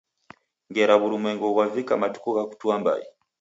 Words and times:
Ngera 0.69 0.93
w'urumwengu 0.99 1.45
ghwavika 1.53 1.93
matuku 2.01 2.29
gha 2.35 2.43
kutua 2.49 2.75
mbai 2.81 3.03